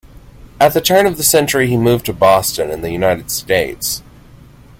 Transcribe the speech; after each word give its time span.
At 0.59 0.73
the 0.73 0.81
turn 0.81 1.05
of 1.05 1.17
the 1.17 1.23
century 1.23 1.67
he 1.67 1.77
moved 1.77 2.07
to 2.07 2.13
Boston 2.13 2.71
in 2.71 2.81
the 2.81 2.89
United 2.89 3.29
States. 3.29 4.01